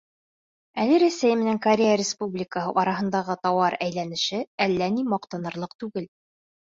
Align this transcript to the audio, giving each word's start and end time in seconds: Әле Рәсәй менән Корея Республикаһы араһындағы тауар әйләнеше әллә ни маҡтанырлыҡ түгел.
Әле 0.83 0.95
Рәсәй 1.03 1.35
менән 1.41 1.59
Корея 1.65 1.99
Республикаһы 2.01 2.73
араһындағы 2.85 3.37
тауар 3.43 3.77
әйләнеше 3.89 4.41
әллә 4.67 4.89
ни 4.97 5.05
маҡтанырлыҡ 5.15 5.77
түгел. 5.85 6.09